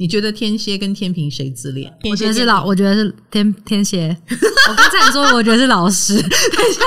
[0.00, 1.92] 你觉得天蝎跟天平谁自恋？
[2.04, 4.16] 我觉得是老，我觉得是天天蝎。
[4.70, 6.14] 我刚才说，我觉得是老师。
[6.14, 6.80] 等一下。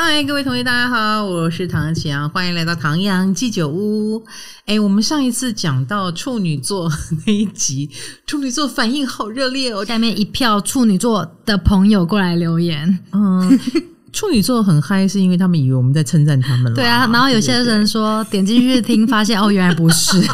[0.00, 4.24] 嗨，各位同学，大家好，我是唐綺阳，欢迎来到唐阳鸡酒屋。
[4.64, 6.88] 哎，我们上一次讲到处女座
[7.26, 7.90] 那一集，
[8.24, 12.96] 处女座反应好热烈哦，下面一票处女座的朋友过来留言。
[13.10, 13.58] 嗯，
[14.12, 16.76] 处女座很嗨，是因为他们以为我们在称赞他们了。
[16.76, 20.22] 对啊，然后有些人说点进去听，发现哦，原来不是。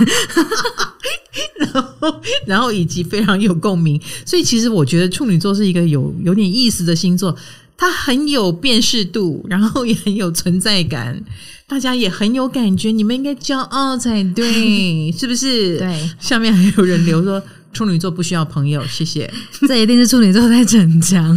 [1.57, 7.35] 然后，然后以及非常有共鸣，所以其实我觉得处女座是一个有有点意思的星座。
[7.77, 11.21] 它很有辨识度，然后也很有存在感，
[11.67, 15.79] 大家也很有感觉，你们应该骄傲才对， 是不是？
[15.79, 16.11] 对。
[16.19, 17.43] 下面还有人留说
[17.73, 19.31] 处女座不需要朋友，谢谢。
[19.67, 21.37] 这一定是处女座在逞强，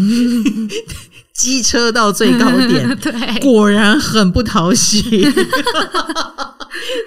[1.34, 5.28] 机车到最高点，对，果然很不讨喜。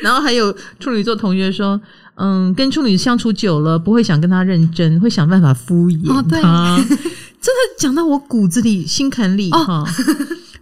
[0.03, 1.81] 然后还有处女座同学说，
[2.21, 6.77] 嗯，跟处女相处久了，不会想跟他认真，会想办法敷衍他。
[6.77, 6.85] 哦
[7.41, 9.83] 真的讲到我骨子里、心坎里哈。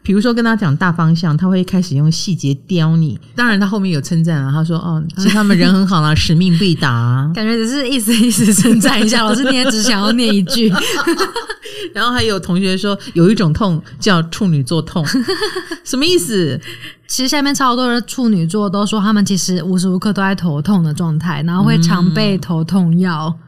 [0.08, 3.20] 比如说跟他讲大方向，他会开始用细节刁你。
[3.36, 7.30] 当然，他后面有称赞啊，他说：“哦， 其实他们人很好啦，使命必达。
[7.36, 9.22] ”感觉只是意思意思称赞一下。
[9.22, 10.72] 老师，你也只想要念一句。
[11.92, 15.04] 然后还有同学说，有一种痛叫处女座痛，
[15.84, 16.58] 什么意思？
[17.06, 23.26] 其实下面超多的处女座都说，他们其实无时无刻都在头痛的状态，然后会常备头痛药。
[23.28, 23.44] 嗯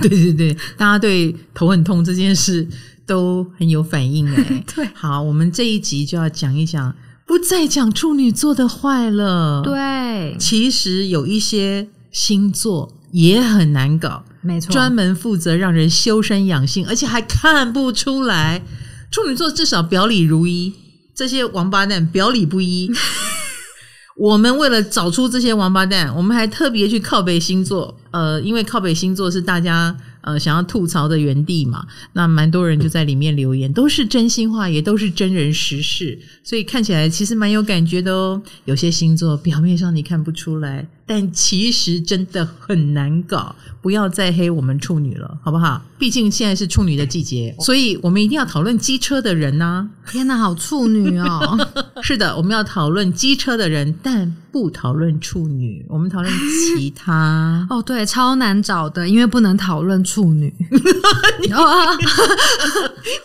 [0.00, 2.66] 对对对，大家对头很痛这件事
[3.10, 4.64] 都很有反应哎。
[4.72, 6.94] 对，好，我们这一集就要讲一讲，
[7.26, 9.62] 不再讲处女座的坏了。
[9.64, 18.62] 对，其实有一些星座也很难搞，没错，专门负责让人修身养性，而且还看不出来。
[19.10, 20.72] 处女座至少表里如一，
[21.12, 22.88] 这些王八蛋表里不一。
[24.16, 38.42] 我们为了找出这些王八蛋，我们还特别去靠北星座，呃，因为靠北星座是大家呃想要吐槽的原地嘛，那蛮多人就在里面留言，都是真心话，也都是真人实事，所以看起来其实蛮有感觉的哦。
[38.64, 40.86] 有些星座表面上你看不出来。
[41.10, 45.82] 但其实真的很难搞，不要再黑我们处女了，好不好？
[45.98, 49.90] 毕竟现在是处女的季节，所以我们一定要讨论机车的人呢、啊。
[50.08, 51.68] 天哪，好处女哦！
[52.00, 56.32] 是的，我们要讨论机车的人，但不讨论处女，我们讨论
[56.76, 57.66] 其他。
[57.70, 60.54] 哦，对，超难找的，因为不能讨论处女。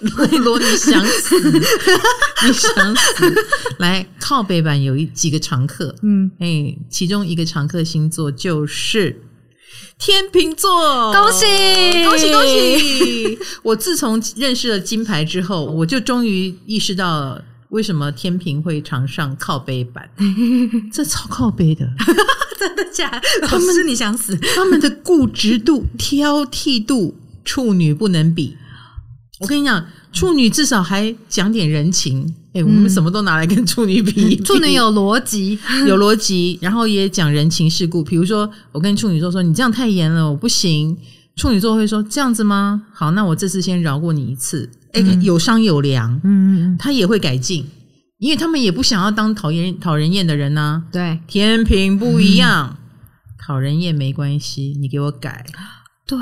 [0.02, 1.52] 罗罗，你想死？
[1.52, 3.34] 你想死？
[3.78, 7.75] 来，靠背板有一几个常客，嗯，哎，其中一个常客。
[7.76, 9.22] 的星座就是
[10.00, 11.46] 天秤座，恭喜
[12.06, 13.40] 恭喜恭喜！
[13.64, 20.10] 我自从认识了金牌之后，我就终于意识到了为什么天平会常上靠背板，
[20.92, 21.88] 这超靠背的，
[22.60, 23.10] 真的假
[23.42, 23.48] 的？
[23.48, 24.36] 他们是你想死？
[24.56, 28.58] 他们的固执度、挑剔度，处女不能比。
[29.40, 32.36] 我跟你讲，处女至少还讲点人情。
[32.56, 34.38] 哎、欸，我们什么都拿来跟处女比。
[34.42, 38.02] 处女有逻辑， 有逻辑，然后也讲人情世故。
[38.02, 40.98] 比如说，我跟处女座说：“你这样太严了，我不行。
[41.36, 42.84] ”处女座会说：“这样子吗？
[42.94, 44.70] 好，那我这次先饶过你一次。
[44.94, 47.66] 欸”哎、嗯，有商有量，嗯，他也会改进，
[48.20, 50.84] 因为他们也不想要当讨厌讨人厌的人呐、啊。
[50.94, 52.78] 对，天平不一样，
[53.46, 55.46] 讨、嗯、人厌没关系，你给我改。
[56.08, 56.18] 对，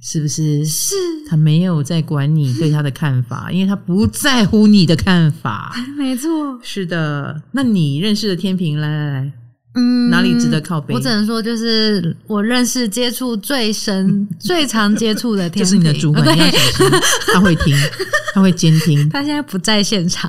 [0.00, 0.64] 是不是？
[0.64, 0.94] 是，
[1.28, 5.74] 他没有在管你对他的看法， 因为他不在乎你的看法。
[5.98, 7.42] 没错，是的。
[7.52, 9.32] 那你认识的天平，来来来。
[9.74, 10.92] 嗯，哪里值得靠背？
[10.92, 16.90] 我只能说，就是我认识、接触最深、 最常接触的天，就是你的主管，要小心，
[17.32, 17.76] 他会听，
[18.34, 19.08] 他会监听。
[19.10, 20.28] 他现在不在现场，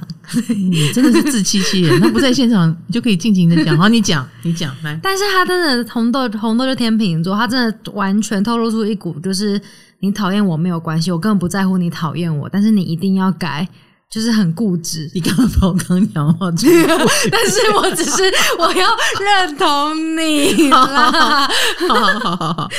[0.49, 1.99] 你真的是自欺欺人。
[1.99, 3.75] 他不在现场，你就可以尽情的讲。
[3.75, 4.99] 好，你讲，你讲来。
[5.01, 9.59] 但是他真的红豆，红豆就天秤座，他真的完全透露出一股，就是
[10.01, 13.67] 你讨厌我没有关系，我根本不在乎你讨厌我，但是你一定要改。
[14.11, 16.51] 就是很固执，你刚刚把我刚讲话，
[17.31, 18.21] 但是我只是
[18.59, 18.89] 我要
[19.21, 21.47] 认同你好好好
[21.87, 22.69] 好好好，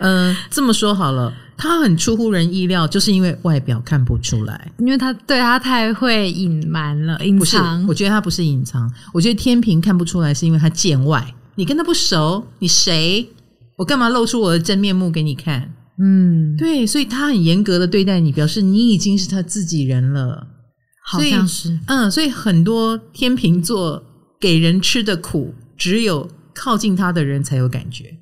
[0.00, 7.86] 嗯、呃，这么说好了，他很出乎人意料，就是因为外表看不出来，因为他对他太会隐瞒了，隐藏。
[7.86, 11.24] 我觉得他不是隐藏，我觉得天平看不出来，是因为他见外。
[11.54, 13.24] 你跟他不熟，你谁？
[13.76, 15.72] 我干嘛露出我的真面目给你看？
[16.00, 20.44] 嗯，对，所以他很严格的对待你，表示你已经是他自己人了。
[21.08, 24.02] 好像是，嗯，所以很多天秤座
[24.40, 28.12] 给人吃的苦，只有靠近他的人才有感觉。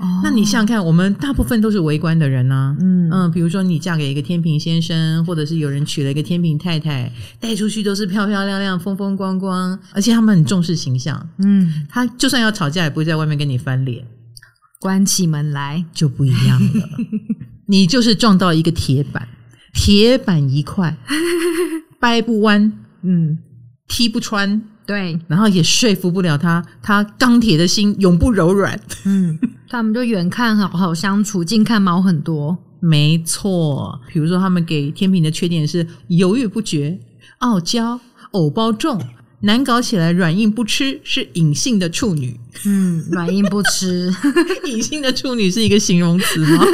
[0.00, 3.10] 哦，那你想想看，我们大部分都是围观的人啊，嗯。
[3.10, 7.10] 嗯，比如说你嫁给一个天平先生，或者是有人娶了一个天平太太，
[7.40, 14.06] 带出去都是漂漂亮亮、风风光光，而且他们很重视形象，嗯，他就算要吵架，也不会在外面跟你翻脸，
[14.78, 15.84] 关起门来。
[15.92, 16.88] 就不一样了。
[17.66, 19.26] 你就是撞到一个铁板，
[19.74, 20.96] 铁板一块，
[22.00, 22.72] 掰不弯，
[23.02, 23.38] 嗯，
[23.86, 24.62] 踢不穿。
[24.86, 28.80] 对，然后也说服不了他，他钢铁的心永不柔软。
[29.04, 32.56] 嗯，他们就远看好好相处，近看毛很多。
[32.80, 36.98] 没错，比如说他们给天平的缺点是犹豫不决、
[37.38, 38.98] 傲娇、偶包重、
[39.40, 42.40] 难搞起来、软硬不吃，是隐性的处女。
[42.64, 44.12] 嗯，软硬不吃，
[44.66, 46.64] 隐性的处女是一个形容词吗？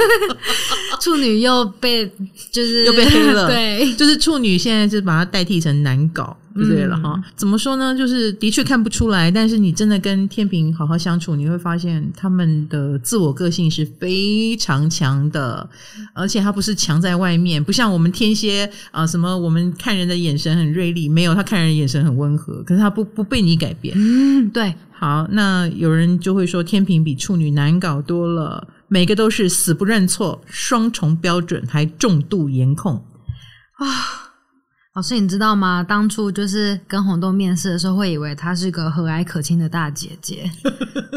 [1.00, 2.10] 处女又被
[2.50, 6.36] 就是又被黑了， 对，就是处女现在是把它代替成难搞。
[6.56, 7.92] 就对了哈，嗯、怎么说呢？
[7.98, 15.68] 就是的确看不出来，但是你真的跟天平好好相处，你会发现他们的自我个性是非常强的，
[16.14, 23.92] 而且他不是强在外面，不像我们天蝎啊、呃，什么我们看人的眼神很锐利，没有他看人的眼神很温和，可是他不不被你改变。
[23.98, 24.72] 嗯，对。
[25.04, 33.04] 好，那有人就会说天平比处女难搞多了，每个都是死不认错，双重标准，还重度颜控
[33.74, 34.23] 啊。
[34.94, 35.82] 老师，你知道吗？
[35.82, 40.48] 当初就是跟红豆面试的时候，会以为她是个和蔼可亲的大姐姐。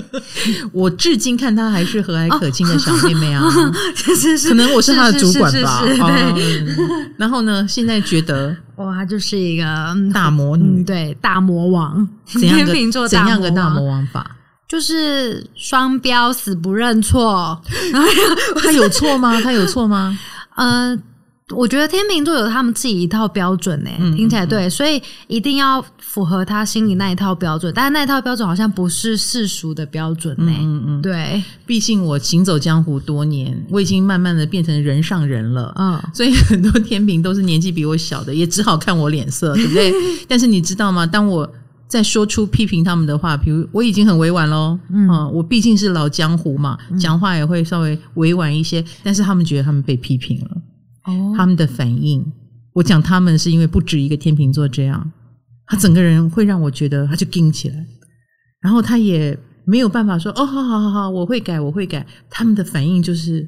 [0.74, 3.44] 我至今看她还是和蔼可亲的小妹妹啊，
[3.94, 5.82] 是是是，可能我是她的主管吧。
[5.82, 7.12] 是是是是对、嗯。
[7.18, 9.64] 然后呢，现在觉得哇，她就是一个
[10.12, 12.10] 大魔女，嗯、对，大魔王。
[12.26, 14.38] 怎样个天秤座怎样个大魔王法？
[14.68, 17.62] 就是双标，死不认错。
[18.60, 19.40] 他有错吗？
[19.40, 20.18] 他有错吗？
[20.56, 20.98] 呃。
[21.56, 27.72] 我觉得天秤座有他们自己一套标准呢、欸，嗯、听起来对，所以一定要符合他心里那一套标准。
[27.74, 30.58] 但是那一套标准好像不是世俗的标准呢、欸。
[30.60, 31.42] 嗯嗯，对。
[31.66, 35.74] 毕竟我行走江湖多年，我已经慢慢的变成人上人了。
[35.78, 39.94] 嗯，所以很多天秤都是年纪比我小的，也只好看我脸色，对不对？
[40.28, 41.06] 但是你知道吗？
[41.08, 41.50] 当我
[41.88, 44.78] 在说出批评他们的话，比如我已经很委婉喽。
[44.92, 48.84] 嗯，我毕竟是老江湖嘛，讲话也会稍微委婉一些。
[49.02, 50.58] 但是他们觉得他们被批评了。
[51.36, 52.26] 他们的反应，
[52.74, 55.12] 我讲他们是因为不止一个天秤座这样，
[55.66, 57.86] 他整个人会让我觉得他就硬起来，
[58.62, 62.06] 然后他也没有办法说哦，好好好好，我会改，我会改。
[62.30, 63.48] 他们的反应就是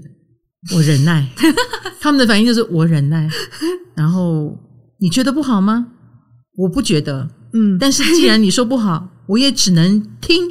[0.76, 1.28] 我忍耐，
[2.00, 3.30] 他们的反应就是我忍耐。
[3.96, 4.58] 然后
[5.00, 5.88] 你觉得不好吗？
[6.58, 10.44] 我不觉得，嗯，但是既然你说不好，我也只能听。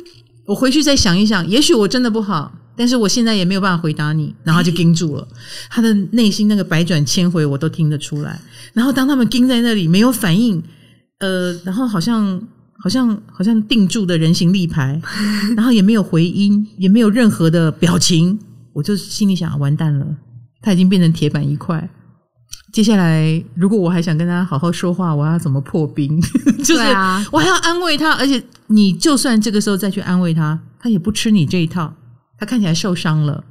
[0.47, 2.51] 我回去再想一想，也许我真的不好。
[2.79, 5.29] 但是我现在也没有办法回答你， 然后就盯住了
[5.69, 8.41] 他的内心那个百转千回，我都听得出来。
[8.73, 10.63] 然后当他们盯在那里没有反应，
[11.19, 12.41] 呃，然后好像
[12.79, 15.03] 好像好像定住的人形立牌，
[15.57, 18.39] 然后也没有回音，也没有任何的表情，
[18.73, 20.07] 我就心里想：完蛋了，
[20.63, 21.91] 他已经变成铁板一块。
[22.73, 26.21] 接下来如果我还想跟他好好说话，我要怎么破冰？
[26.63, 26.83] 就是
[27.33, 31.93] 我还要安慰他，而且你就算这个时候再去安慰他，他也不吃你这一套。
[32.39, 33.45] 他看起来受伤了，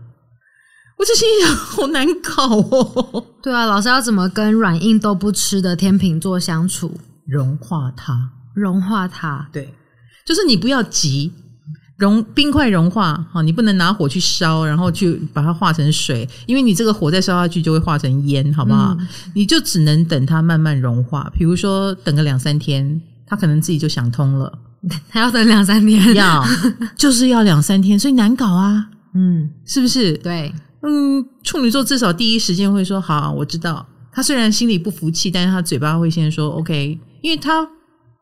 [0.97, 3.25] 我就心想好难搞哦。
[3.43, 6.97] 对啊，老师要怎么跟软硬都不吃的天秤座相处？
[7.25, 9.49] 融化它，融化它。
[9.51, 9.73] 对，
[10.25, 11.31] 就是你不要急，
[11.97, 18.95] 融冰块融化，好，你不能拿火去烧，然后去把它化成水，因为你这个火再烧下去就会化成烟，好不好？
[18.97, 24.57] 嗯、你就只能等它慢慢融化，比如说等个两三天，他可能自己就想通了。
[25.09, 26.43] 还要等两三天，要
[26.95, 30.13] 就是要两三天，所以难搞啊，嗯，是不是？
[30.17, 33.85] 对，嗯，处女座至少第一时间会说好，我知道。
[34.11, 37.67] 他虽然心里不服气，但是他嘴巴会先说 OK，因为他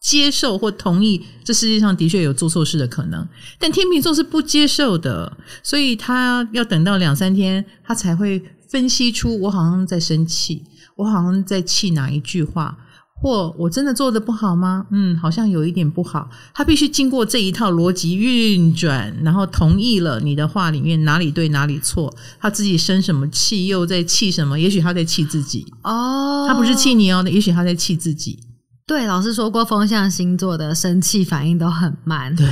[0.01, 3.25] 接受或同意这世界上的确有做错事的可能。
[3.57, 10.63] 但天秤座是不接受的，所以他要等到两三天，他才会分析出我好像在生气，
[10.97, 12.77] 我好像在气哪一句话。
[13.22, 14.86] 或我真的做的不好吗？
[14.91, 16.29] 嗯，好像有一点不好。
[16.53, 22.13] 他必须经过这一套逻辑运转，然后同意了你的话里面哪里对哪里错。
[22.39, 24.60] 他自己生什么气，又在气什么？
[24.60, 26.45] 也许他在气自己哦。
[26.48, 28.38] 他不是气你哦，也许他在气自己。
[28.86, 32.36] 对，老师说过，风象星座的生气反应都很慢。
[32.36, 32.48] 对，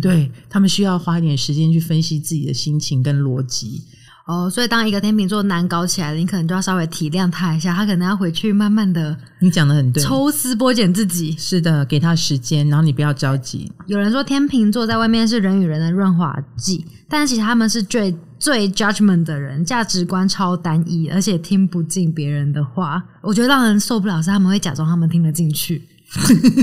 [0.00, 3.82] 对，他们需要花一点时间去分析自己的心情跟逻辑。
[4.28, 9.16] 哦，所以当一个天秤座难搞起来了，你可能就要稍微体谅他一下，他可能要回去慢慢的。
[9.40, 11.34] 你讲的很对，抽丝剥茧自己。
[11.38, 13.72] 是的，给他时间，然后你不要着急。
[13.86, 23.02] 有人说天秤座在外面是人与人的润滑剂，但是其实他们是最最 judgment 的人，价值观超单一，而且听不进别人的话。
[23.22, 25.82] 我觉得让人受不了是他们会假装他们听得进去。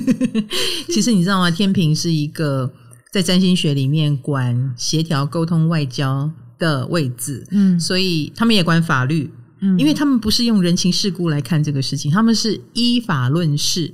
[0.94, 1.50] 其实你知道吗？
[1.50, 2.72] 天秤是一个
[3.12, 6.30] 在占星学里面管协调、沟通、外交。
[6.58, 9.32] 的位置，嗯，所以他们也管法律，
[9.62, 13.92] 嗯，因为他们不是用人情世故来看这个事情，他们是依法论事，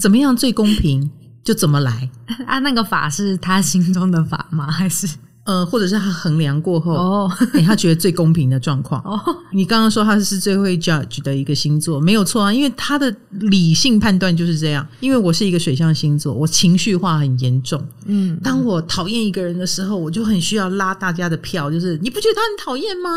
[0.00, 1.10] 怎么样最公平
[1.42, 2.10] 就怎么来。
[2.46, 4.70] 啊，那个法是他心中的法吗？
[4.70, 5.08] 还是？
[5.44, 9.00] 呃，或者是他衡量过后，哦， 哎，他觉得最公平的状况。
[9.02, 9.20] 哦，
[9.52, 14.86] 你刚刚说他是最会 judge 的一个星座，没有错啊，因为他的理性判断就是这样。
[15.00, 17.86] 因为我是一个水象星座，我情绪化很严重。
[18.06, 23.10] 嗯，当我讨厌一个人的时候，我就很需要拉大家的票，就是你不觉得他很讨厌吗？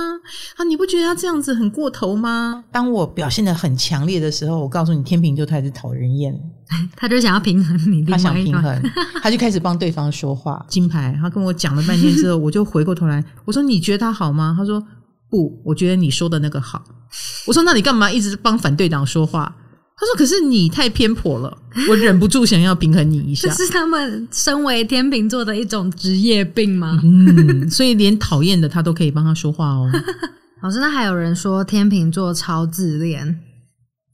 [0.58, 2.64] 啊，你不觉得他这样子很过头吗？
[2.72, 6.38] 当我表现得很强烈的时候，我告诉你，天平就开始讨人厌。
[6.96, 8.82] 他就想要平衡你，他想平衡，
[9.22, 10.64] 他就开始帮对方说话。
[10.70, 14.84] 金牌，他跟我讲了半天之后，我就回过头来，我说：“你觉得他好吗？”他说
[15.30, 16.84] ：“不，我觉得你说的那个好。”
[17.48, 19.54] 我说：“那你干嘛一直帮反对党说话？”
[20.00, 21.58] 他说：“可是你太偏颇了，
[21.90, 23.48] 我忍不住想要平衡你一下。
[23.50, 27.00] ”这是他们身为天秤座的一种职业病吗？
[27.04, 29.90] 嗯，所以连讨厌的他都可以帮他说话哦。
[30.62, 33.40] 老师，那还有人说天秤座超自恋。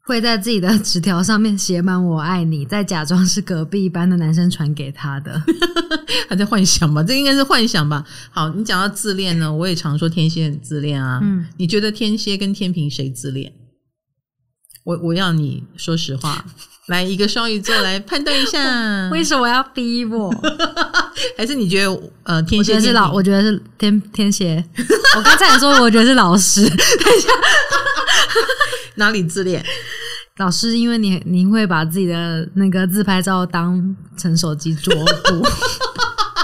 [0.06, 5.42] 会在自己的纸条上面写满“我爱你”，再假装是隔壁班的男生传给他的，
[6.28, 7.02] 他在幻想吧？
[7.02, 8.04] 这应该是幻想吧？
[8.30, 11.20] 好，你讲到自恋呢，我也常说天蝎很自恋啊。
[11.24, 13.54] 嗯，你觉得天蝎跟天平谁自恋？
[14.84, 16.44] 我我要你说实话，
[16.88, 19.08] 来一个双鱼座来判断一下。
[19.10, 20.30] 为什么要逼我？
[21.38, 22.74] 还是你觉得呃天蝎？
[22.74, 24.62] 我觉得是老，我觉得是天天蝎。
[25.16, 26.68] 我刚才也说，我觉得是老师。
[26.68, 27.30] 等一下。
[28.96, 29.64] 哪里自恋？
[30.38, 35.46] 老师，因为你你会把自己的那个自拍照当成手机桌布，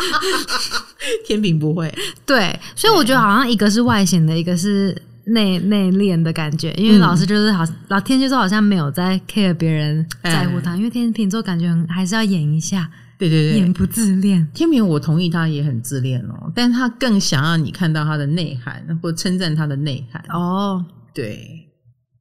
[1.26, 1.92] 天平不会。
[2.26, 6.72] 对，所以我觉得好像一个是外显的，一个是内内敛的感觉。
[6.74, 12.88] 因为老师就是好，老天蝎座好像没有在 care 别人在乎他，因为天秤座感觉还是要演一下。
[13.18, 14.48] 对对对，演不自恋。
[14.54, 20.24] 天平我同意他也很自恋哦，但他更想要你看到他的内涵，或称赞他的内涵。
[20.30, 21.66] 哦，对。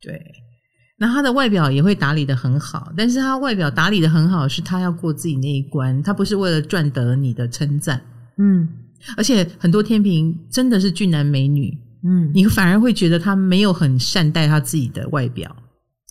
[0.00, 0.32] 对，
[0.98, 8.00] 那他的外表也会打理得很好，但是他外表打理得很好，是他要过自己那一关，他不是为了赚得你的称赞。
[8.38, 8.68] 嗯，
[9.16, 15.54] 而且很多天平真的是俊男美女，嗯，你反而会觉得他没有很善待他自己的外表。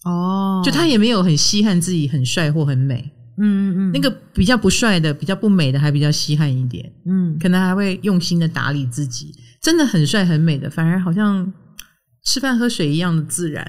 [0.04, 3.12] 哦，就他也没有很稀罕自己很帅或很美。
[3.40, 6.92] 嗯嗯嗯，那个比较不帅的、比较不美的，还比较稀罕一点。
[7.06, 9.34] 嗯，可能还会用心的打理自己。
[9.62, 11.54] 真的很帅很美的，反而好像。
[12.28, 13.64] 吃饭喝水一样的自然，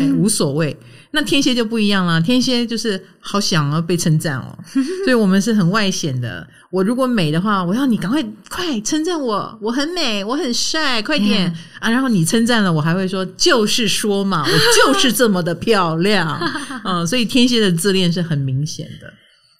[0.00, 0.76] 哎，无所谓。
[1.10, 4.56] 那天蝎就不一样了，天蝎就是好想要被称赞哦，
[5.04, 6.46] 所以我们是很外显的。
[6.70, 11.90] 我如果美的话，我要你赶快快称赞我，我很美，我很帅，快点啊！
[11.90, 16.38] 然后你称赞了，我还会说就是说嘛， 我就是这么的漂亮，
[16.84, 19.12] 嗯，所以天蝎的自恋是很明显的。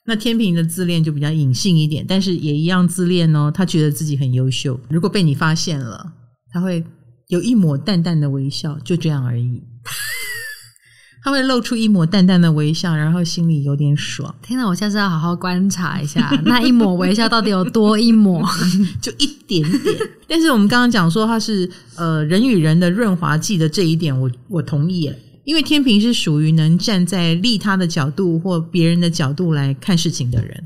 [0.05, 3.51] 那天平的自恋就比较隐性一点，但是也一样自恋哦。
[3.53, 6.13] 他觉得自己很优秀，如果被你发现了，
[6.53, 6.85] 他会。
[7.29, 9.63] 有一抹淡淡的微笑，就这样而已。
[11.25, 14.33] 他会露出一抹淡淡的微笑，然后心里有点爽。
[14.43, 18.49] 天哪，我下次要好好观察一下， 那一抹微笑到底有多一抹？
[19.03, 19.97] 就一点点。
[20.29, 30.65] 但是我们刚刚讲说他是呃人与人的润滑剂的这一点我，我我同意耶，因为天平是属于能站在利他的角度或别人的角度来看事情的人。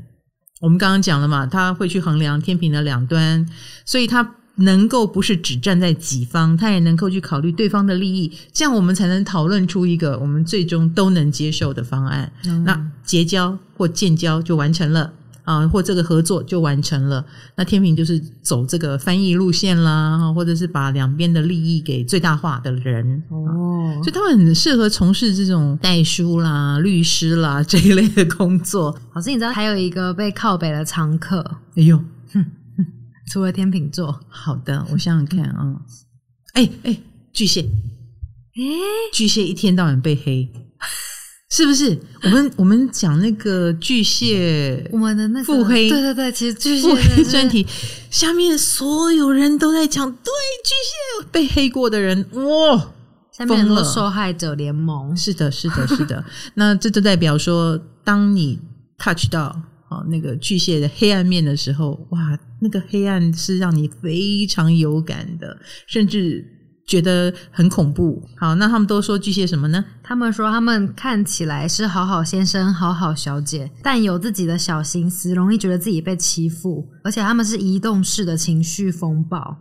[0.59, 3.43] 我们刚刚讲了嘛，他会去衡量天平的两端，
[3.83, 4.35] 所以他。
[4.61, 12.31] 能够不是只站在己方，他也能够去考虑对方的利益，这样我们才能讨论出一个我们最终都能接受的方案。
[12.45, 15.11] 嗯、那结交或建交就完成了
[15.43, 17.25] 啊，或这个合作就完成了。
[17.55, 28.95] 那天平就是走这个翻译路线啦，或者是把两边的利益给最大化的人哦，所以他们很适合从事这种代书啦、律师啦 这一类的工作。
[29.13, 31.43] 老师，你知道还有一个被靠北的常客？
[31.75, 31.97] 哎呦，
[32.33, 32.45] 哼。
[33.29, 35.75] 除了天秤座，好的，我想想看啊，
[36.53, 40.49] 哎、嗯、哎、欸欸，巨蟹，哎、欸，巨蟹一天到晚被黑，
[41.49, 41.99] 是不是？
[42.23, 47.65] 我们我们讲那个巨蟹，我们的那腹黑，对对对，其实巨蟹腹黑专题。
[48.09, 50.31] 下面所有人都在讲，对
[50.63, 50.69] 巨
[51.23, 52.91] 蟹被黑过的人，哇，
[53.31, 56.23] 下面很多受害者联盟，是的，是的，是的，
[56.55, 58.59] 那这就代表说，当你
[58.97, 59.61] touch 到。
[59.91, 65.55] 哦，那个巨蟹的黑暗面的时候，哇，那个黑暗是让你非常有感的，
[65.85, 66.43] 甚至
[66.87, 68.21] 觉得很恐怖。
[68.37, 69.83] 好，那他们都说巨蟹什么呢？
[70.01, 79.57] 他们说他们看起来是好好先生、好好小姐，但有自己的小心思，容易觉得自己被欺负，而且他们是移动式的情绪风暴，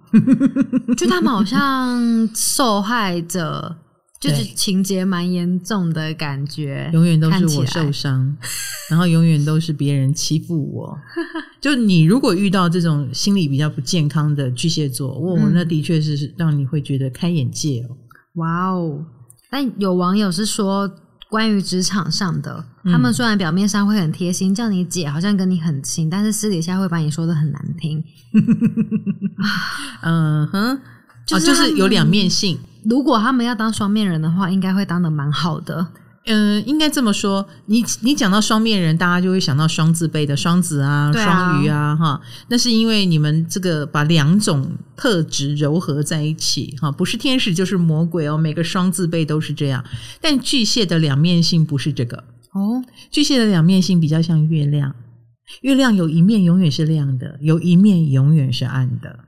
[0.97, 3.77] 就他们好像受害者
[4.21, 8.37] 就是情节蛮严重的感觉，永远都是我受伤，
[8.91, 10.99] 然后永远都是别人欺负我。
[11.59, 17.97] 就你如果遇到这种心理比较不健康的巨蟹座，我、嗯、那的确是让你会觉得开眼界哦。
[18.35, 19.05] 哇哦！
[19.51, 20.91] 但有网友是说，
[21.31, 28.05] 关于职场上的，他们虽然表面上会很贴心，叫你姐，好像跟你很亲，但是私底下会把你说的很难听。
[30.05, 30.79] 嗯哼，
[31.25, 32.59] 就是、啊、就是有两面性。
[32.85, 35.87] 如果他们要当双面人的话，应该会当的蛮好的。
[36.27, 37.45] 嗯，应该这么说。
[37.65, 42.21] 你你讲到双面人，大家就会想到双字辈的双子啊、双鱼啊，哈。
[42.49, 48.37] 那是因为你们这个把两种特质糅合在一起，哈，不是天使就是魔鬼哦。
[48.37, 49.83] 每个双字辈都是这样。
[50.21, 52.23] 但巨蟹的两面性不是这个
[52.53, 52.85] 哦。
[53.11, 54.95] 巨蟹的两面性比较像月亮，
[55.63, 59.21] 月亮有一面永远是亮的，有一面永远是暗的。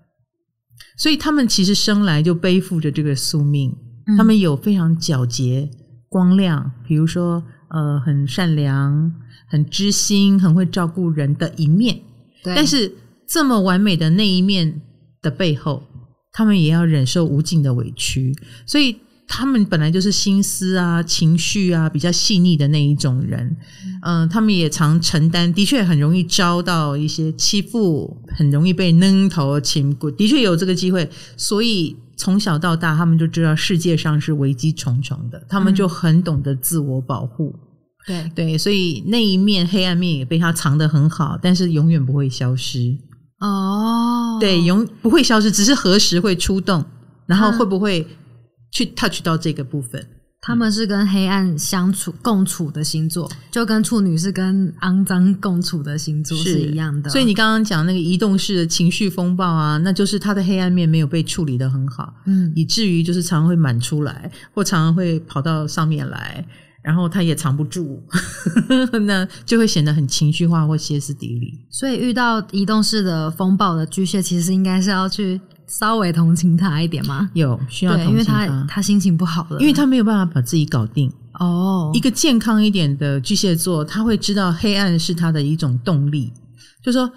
[1.02, 3.75] 所以他们其实生来就背负着这个宿命，
[4.06, 5.68] 嗯、他们有非常皎洁、
[6.09, 9.12] 光亮，比如说呃，很善良、
[9.49, 12.00] 很知心、很会照顾人的一面。
[12.44, 12.54] 对。
[12.54, 12.92] 但是
[13.26, 14.80] 这么完美的那一面
[15.21, 15.82] 的背后，
[16.30, 18.32] 他们也要忍受无尽的委屈。
[18.64, 18.97] 所以。
[19.34, 23.56] 他们本来就是心思啊、情绪啊比较细腻的那一种人，
[24.02, 31.08] 嗯、呃，他们也常承担，的确很容易遭到一些欺负，很容易被扔头擒骨，的确有这个机会。
[31.34, 37.54] 所以从小到大，他们就知道世界上是危机重重的，他们就很懂得自我保护。
[38.06, 42.98] 对对，所以那一面黑暗面也被他藏得很好，但是永远不会消失。
[43.40, 46.84] 哦，对，永不会消失，只是何时会出动，
[47.24, 48.06] 然后会不会。
[48.73, 50.05] 去 touch 到这个部分，
[50.41, 57.11] 他们是跟黑暗相处共处的星座，就跟处女是跟肮脏共处的星座是一样的。
[57.11, 66.45] 所以你刚刚讲那个移动式的情绪风暴啊，那就是他的黑暗面没有被处理的很好，嗯，以至于就是常常会满出来，或常常会跑到上面来，
[66.83, 68.02] 然后他也藏不住，
[69.07, 71.61] 那就会显得很情绪化或歇斯底里。
[71.71, 75.38] 所以遇到移动式的风暴的巨蟹，其实应该是要去。
[75.66, 77.31] 稍微同情他一点吗？
[77.35, 81.11] 有需要同情他，因为他他心情不好了，因为他没有办法把自己搞定。
[81.40, 86.31] 哦，一个健康一点的巨蟹座，他会知道黑暗是他的一种动力，
[86.85, 87.10] 就是说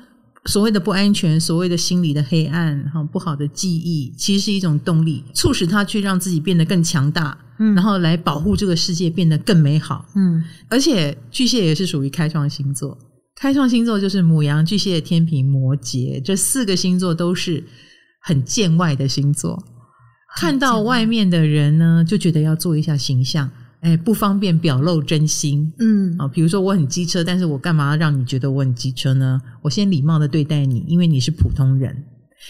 [0.45, 12.97] 所谓的不安全，所谓的心理的黑暗，哈，不好的记忆，其实是一种动力，促使他去让自己变得更强大，嗯，然后来保护这个世界变得更美好，嗯，而且巨蟹也是属于开创星座，
[13.35, 17.61] 开创星座就是母羊、巨蟹、天平、摩羯这四个星座都是。
[18.25, 19.63] 很见外的星座，
[20.35, 23.47] 看到外面的人呢，就觉得要做一下形象，
[23.81, 29.39] 哎，不方便表露真心，嗯，啊，比如说我很机车，但是我干嘛要让你觉得我很机车呢？
[29.61, 31.95] 我先礼貌的对待你，因为你是普通人。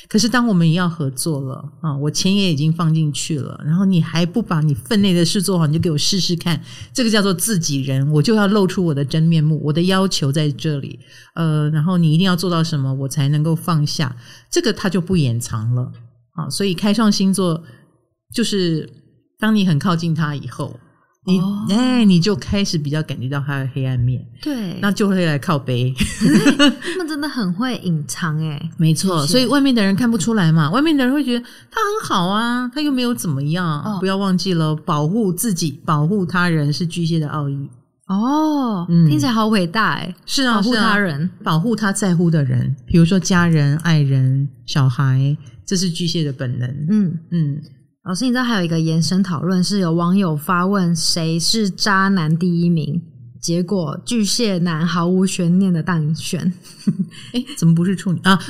[0.08, 6.62] 可是当我们也要合作了啊，我钱也已经放进去了，然后你还不把你分内的事做好，你就给我试试看，
[6.94, 11.00] 这个叫做自己人，我就要露出我的真面目，我的要求在这里，
[11.36, 14.16] 呃，然后你一定要做到什么，我才能够放下，
[14.52, 15.92] 这个他就不掩藏了。
[16.34, 17.64] 啊，所以开创星座
[18.34, 18.90] 就是
[19.40, 20.80] 当你很靠近他以后。
[21.28, 25.92] 你哎、哦，你就开始比较感觉到他的黑暗面，对，那就会来靠背。
[26.60, 33.66] 他们真的很会隐藏哎， 没错，所以外面的人看不出来嘛，外面的人会觉得他很好啊，他又没有怎么样。
[33.82, 37.70] 哦、不要忘记了，保护自己、保护他人是巨蟹的奥义。
[38.08, 45.36] 哦，嗯，听起来好伟大哎，是啊，保护他人，啊、保护他在乎的人，比如说家人、爱人、小孩，
[45.66, 46.70] 这是巨蟹的本能。
[46.88, 47.62] 嗯嗯。
[48.06, 53.02] 老师，你知道还有一个延伸讨论，是有网友发问谁是渣男第一名，
[53.42, 56.54] 结果巨蟹男毫无悬念的当选。
[57.34, 58.40] 哎，怎么不是处女啊？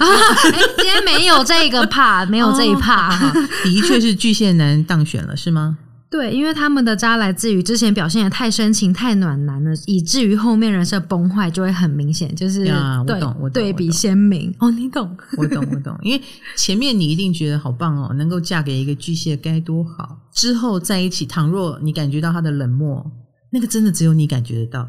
[0.76, 5.78] 今天没有这个怕，没有这一怕，哦、 的确是巨蟹男当选了，是吗？
[6.08, 14.54] 对，因为他们的渣来自于之前表现的太深情、太暖男了，以至于后面人设崩坏就会很明显，就是呀，我懂，我懂，对比鲜明。
[14.60, 15.98] 哦，你懂，我懂，我懂。
[16.04, 16.24] 因为
[16.56, 20.18] 前面你一定觉得好棒哦，能够嫁给一个巨蟹该多好。
[20.34, 23.04] 之后在一起，倘若你感觉到他的冷漠，
[23.52, 24.88] 那个真的只有你感觉得到，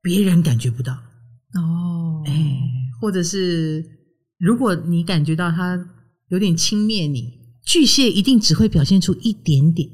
[0.00, 0.92] 别人感觉不到。
[0.92, 2.56] 哦，哎，
[3.00, 3.84] 或者是
[4.38, 5.78] 如果你感觉到他
[6.28, 7.32] 有点轻蔑你，
[7.66, 9.90] 巨蟹一定只会表现出一点点。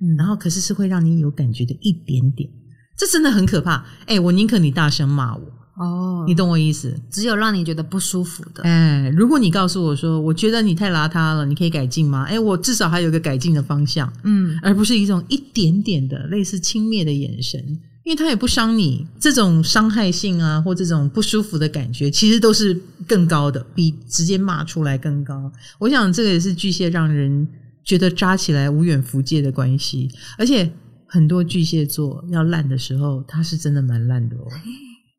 [0.00, 2.48] 嗯，然后可是是会让你有感觉的一点点，
[2.96, 3.84] 这真的很可怕。
[4.06, 5.42] 哎，我宁可你大声骂我
[5.76, 6.96] 哦，你懂我意思？
[7.10, 8.62] 只有让你觉得不舒服的。
[8.64, 12.24] 哎，如果你告诉我说，我觉得你太邋遢了，你可以改进吗？
[12.24, 17.60] 哎，我至少还有个改进的方向，嗯，而不是一种一点点的类似轻蔑的眼神，
[18.04, 25.50] 因为他也不伤你，这种伤害性啊，或这种不舒服的感觉，其实都是更高的，比直接骂出来更高。
[25.78, 27.48] 我想这个也是巨蟹让人。
[27.88, 30.70] 觉得扎起来无远弗届的关系，而且
[31.06, 34.44] 很多巨蟹座要烂的时候，他是真的蛮烂的哦。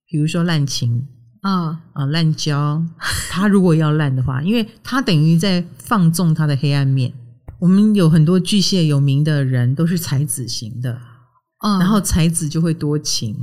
[0.07, 1.07] 比如说滥情，
[1.41, 2.85] 啊啊滥交，
[3.31, 7.11] 他如果要烂的话，因为他等于在放纵他的黑暗面。
[7.59, 11.01] 我们有很多巨蟹有名的人都是才子型的，
[11.65, 13.35] 嗯，然后才子就会多情，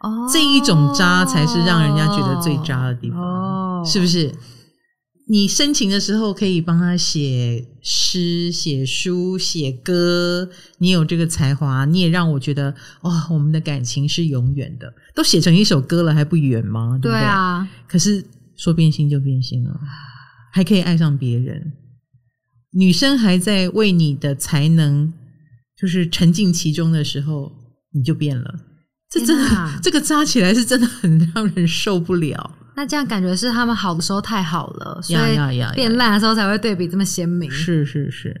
[0.00, 4.34] 哦，这一种渣才是让人家觉得最渣的地方，哦，是不是？
[5.26, 16.98] 你深情的时候可以帮他写诗、写书、写歌，你有这个才华，你也让我觉得哇，我们的感情是永远的，都写成一首歌了还不远吗？
[17.00, 17.20] 对不对？
[17.20, 18.22] 对啊，可是
[18.56, 19.80] 说变心就变心了，
[20.52, 21.72] 还可以爱上别人。
[22.72, 25.10] 女生还在为你的才能
[25.80, 27.50] 就是沉浸其中的时候，
[27.92, 28.54] 你就变了。
[29.08, 32.58] 这真的，哪 这个扎起来是真的很让人受不了。
[32.76, 35.36] 那这样感觉是他们好的时候太好了，所以
[35.74, 37.50] 变烂的时候才会对比这么鲜明。
[37.50, 38.34] 是是是。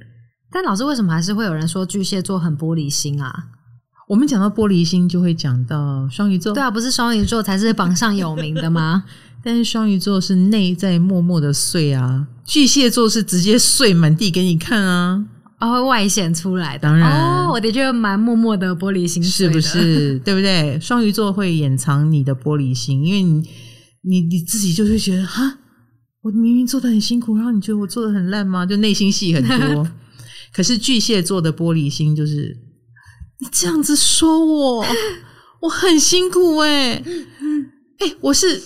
[0.50, 3.32] 但老师为什么还是会有人说巨蟹座很玻璃心啊？
[4.06, 6.52] 我们讲到玻璃心，就会讲到双鱼座。
[6.52, 9.04] 对啊，不是双鱼座才是榜上有名的吗？
[9.42, 15.24] 但是双鱼座是内在默默的碎啊，巨蟹座是直接碎满地给你看啊，
[15.58, 16.88] 哦，会外显出来的。
[16.88, 20.18] 当然，哦，我的确蛮默默的玻璃心的，是不是？
[20.20, 20.78] 对不对？
[20.80, 23.46] 双鱼座会掩藏你的玻璃心，因为你
[24.04, 25.58] 你你自己就会觉得哈，
[26.22, 28.64] 我明明做的很辛苦，然后你觉得我做的很烂吗？
[28.64, 29.88] 就内心戏很多。
[30.52, 32.56] 可是巨蟹座的玻璃心就是
[33.40, 34.86] 你这样子说我，
[35.62, 37.04] 我很辛苦哎、欸，
[37.98, 38.62] 哎、欸，我是。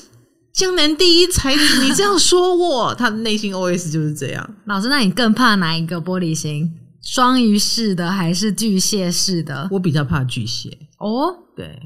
[0.50, 4.56] 江南第一才子，你这样说我，他的内心 OS 就是这样。
[4.64, 6.68] 老师，那你更怕哪一个玻璃心？
[7.00, 9.68] 双鱼式的还是巨蟹式的？
[9.70, 11.78] 我比较怕巨蟹哦，对，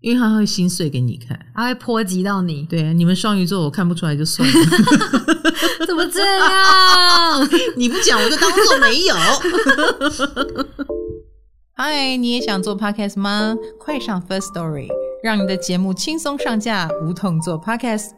[0.00, 2.62] 因为他会心碎给你看，他会波及到你。
[2.68, 4.54] 对，你们双鱼座我看不出来就算了，
[5.86, 7.48] 怎么这样？
[7.76, 9.14] 你不讲我就当做没有。
[11.76, 13.54] 嗨，你也想做 Podcast 吗？
[13.78, 14.88] 快上 First Story。
[15.22, 18.10] 让你的节目轻松上架，无痛做 Podcast。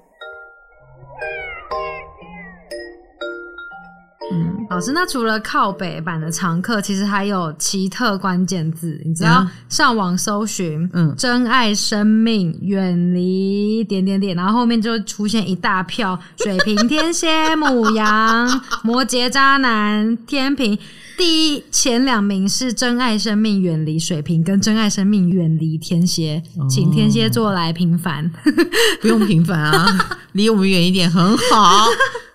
[4.32, 9.40] 嗯，老师，那除了靠北版的常客，其实还有奇特关键字，你知道？
[9.40, 20.78] 嗯、上网搜寻，嗯，珍爱生命，远离点点点，然后后面就出现一大票水瓶、天蝎、母羊、摩羯、渣男、天平。
[21.14, 28.28] 第一前两名是珍爱生命远离水瓶，跟珍爱生命远离天蝎，哦、请天蝎座来平反，
[29.00, 31.86] 不用平凡啊，离我们远一点很好，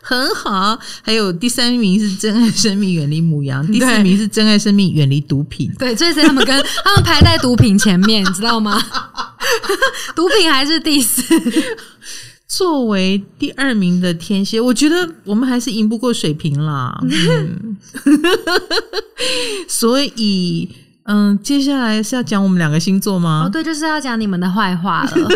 [0.08, 0.80] 很好。
[1.02, 5.72] 还有第三名是珍爱生命远离母羊，第四名是珍爱生命远离毒品。
[5.78, 8.82] 对，所以他们跟 他们排在毒品前面，你知道吗？
[10.16, 11.22] 毒品还是第四。
[12.48, 16.98] 作为第二名的天蝎，我觉得我们还是赢不过水瓶啦。
[17.04, 17.78] 嗯、
[19.68, 20.70] 所以，
[21.04, 23.44] 嗯，接下来是要讲我们两个星座吗？
[23.46, 25.30] 哦，对，就是要讲你们的坏话了。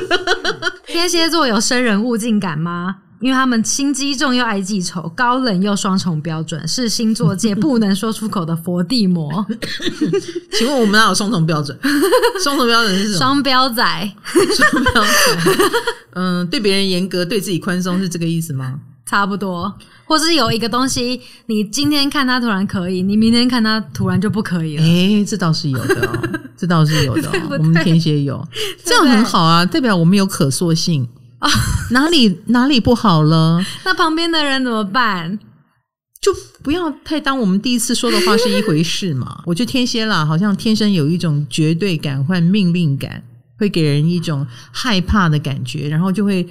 [0.87, 2.95] 天蝎座有生人勿近感吗？
[3.21, 9.45] 因为他们心机重又爱记仇，高冷又双重标准，是星座界不能说出口的佛地魔。
[10.51, 11.77] 请问我们哪有双重标准？
[12.43, 13.17] 双重标准是什么？
[13.19, 15.69] 双标仔，双标仔。
[16.15, 18.79] 嗯，对别人严格，对自己宽松，是这个意思吗？
[19.05, 19.73] 差不多。
[20.05, 24.83] 或是有一个东西，你今天看它突然可以，你明天看它突然就不可以了。
[24.83, 27.31] 哎，这倒是有的哦，这倒是有的哦。
[27.31, 28.45] 对对，我们天蝎有，
[28.83, 31.07] 这样很好啊，代表我们有可塑性。
[31.41, 31.49] 啊，
[31.91, 33.63] 哪里哪里不好了？
[33.85, 35.37] 那旁边的人怎么办？
[36.21, 36.31] 就
[36.63, 39.41] 不要太当我们第一次说的话是一回事嘛。
[39.45, 43.23] 我觉得天蝎啦，好像天生有一种绝对感或命令感，
[43.57, 46.47] 会给人一种害怕的感觉，然后就会。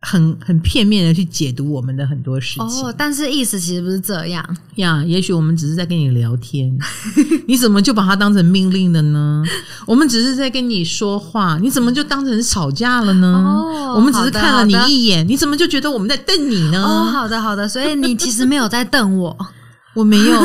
[0.00, 5.02] 很很片面的去解读我们的很多事情哦，但是意思其实不是这样呀。
[5.04, 6.72] 也许我们只是在跟你聊天，
[7.48, 9.42] 你怎么就把它当成命令了呢？
[9.86, 13.26] 我们只是在跟你说话，你怎么就当成吵架了呢？
[13.44, 16.80] 哦，我们只是看了你一眼，你怎么就觉得我们在瞪你呢？
[16.80, 19.36] 哦，好的好的，所以你其实没有在瞪我，
[19.96, 20.38] 我没有，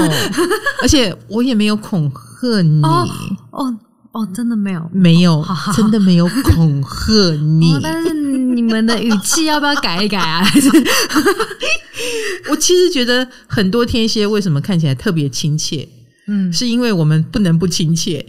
[0.82, 2.82] 而且我也没有恐吓你。
[2.82, 3.08] 哦
[3.52, 3.78] 哦。
[4.13, 7.74] 哦，真的没有，没有，好好好，真的没有恐吓你。
[7.74, 8.13] 哦，但是
[8.54, 10.46] 你们的语气要不要改一改啊？
[12.50, 15.88] 我其实觉得很多天蝎为什么看起来特别亲切？
[16.28, 18.26] 嗯，是因为我们不能不亲切。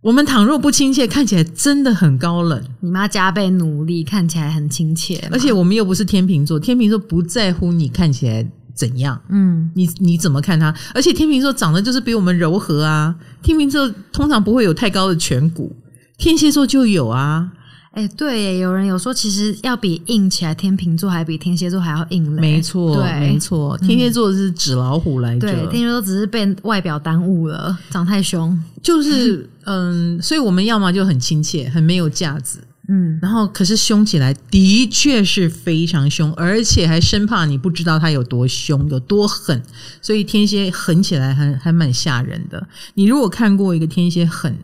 [0.00, 2.60] 我们倘若不亲切，看起来真的很高冷。
[2.80, 5.22] 你们要加倍努力，看起来很亲切。
[5.30, 8.44] 而且我们又不是天秤座，天秤座不在乎你看起来。
[8.74, 9.20] 怎样？
[9.28, 10.74] 嗯，你你怎么看他？
[10.94, 13.14] 而且天秤座长得就是比我们柔和啊。
[13.42, 15.76] 天秤座通常不会有太高的颧骨，
[16.16, 17.52] 天蝎座就有啊。
[17.92, 22.40] 哎、欸，对耶，有人有说，其实要比硬起来，天秤座还比天蝎座还要硬嘞。
[22.40, 25.40] 没错，对，没错，天蝎座是纸老虎来着。
[25.40, 28.58] 对，天蝎座只是被外表耽误了，长太凶。
[28.82, 39.62] 就是，嗯，所以我们要么就很亲切，很没有架子，嗯，然后可是凶起来的确是非常凶，而且还生怕你不知道他有多凶，有多狠。
[40.00, 42.66] 所以天蝎狠起来还还蛮吓人的。
[42.94, 44.56] 你如果看过一个天蝎狠，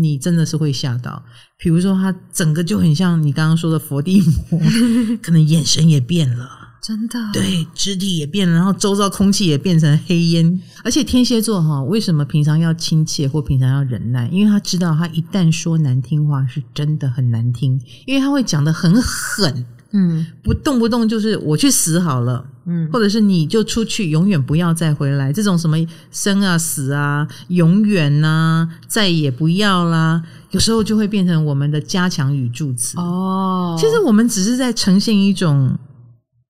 [0.00, 1.22] 你真的是会吓到。
[1.62, 4.20] 比如说，他整个就很像你刚刚说的佛地
[4.50, 4.60] 魔，
[5.22, 6.50] 可能眼神也变了，
[6.82, 10.60] 真的，对，肢体也变了，然后周遭空气也变成黑烟。
[10.82, 14.28] 而且天蝎座哈，为什么平常要亲切或平常要忍耐？
[14.32, 19.64] 因为他知道，他一旦说难听话，是真的很难听，因为他会讲的很狠。
[19.92, 25.76] 嗯，不动不动就是我去死好了，嗯，或者是你就出去，永远不要再回来，这种什么
[26.10, 30.22] 生啊死啊，永远呐、啊，再也不要啦，
[30.52, 33.76] 有时候就会变成我们的加强语助词哦。
[33.78, 35.76] 其实我们只是在呈现一种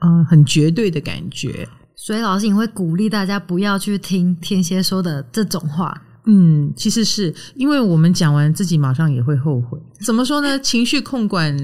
[0.04, 6.02] 嗯、呃、很绝对的感觉，所以老师你会鼓励大家不要去听天蝎说的这种话。
[6.26, 9.78] 嗯，其实是因为我们讲完自己马上也会后悔。
[10.04, 10.58] 怎么说呢？
[10.60, 11.56] 情绪控管。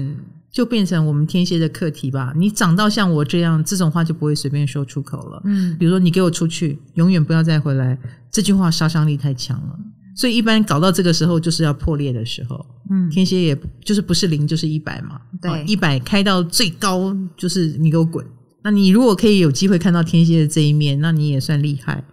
[0.51, 2.33] 就变成我们天蝎的课题吧。
[2.35, 5.41] 你长到像我这样，这种话就不会随便说出口了。
[5.45, 7.97] 嗯，比如说你给我出去，永远不要再回来，
[8.31, 9.79] 这句话杀伤力太强了。
[10.15, 12.65] 所以一般搞到这个时候，就是要破裂的时候。
[12.89, 15.21] 嗯，天蝎也就是不是零就是一百嘛。
[15.41, 18.25] 对，一百开到最高就是你给我滚。
[18.61, 22.03] 那你如果可以有机会看到天蝎的这一面，那你也算厉害。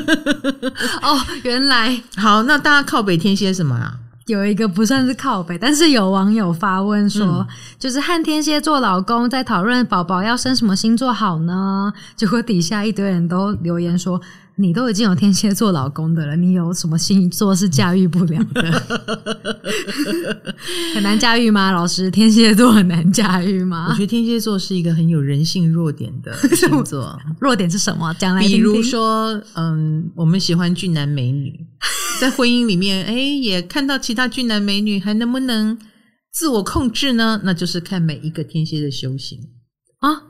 [1.00, 3.98] 哦，原来好，那大家靠北天蝎什么啊？
[4.30, 7.46] 有一个不算是靠北，但是有网友发问说，嗯、
[7.78, 11.92] 就是和天蝎座老公在讨论宝宝要生什么星座好呢？
[12.14, 14.20] 结果底下一堆人都留言说，
[14.56, 18.62] 你都已经有天蝎座老公的了，你有什么星座是驾驭不了的？
[20.94, 21.70] 很难驾驭吗？
[21.70, 23.86] 老师，天蝎座很难驾驭吗？
[23.88, 27.18] 我觉得天蝎座是一个很有人性弱点的 星座。
[27.40, 28.12] 弱点是什么？
[28.14, 28.58] 讲来听听。
[28.58, 31.66] 比如说，嗯，我们喜欢俊男美女。
[32.20, 35.78] 在婚姻里面，哎，也看到其他俊男美女，还能不能
[36.30, 37.40] 自我控制呢？
[37.44, 39.38] 那就是看每一个天蝎的修行
[40.00, 40.24] 啊！